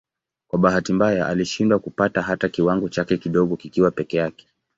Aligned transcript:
Kwa 0.47 0.59
bahati 0.59 0.93
mbaya 0.93 1.27
alishindwa 1.27 1.79
kupata 1.79 2.21
hata 2.21 2.49
kiwango 2.49 2.89
chake 2.89 3.17
kidogo 3.17 3.55
kikiwa 3.57 3.91
peke 3.91 4.17
yake. 4.17 4.47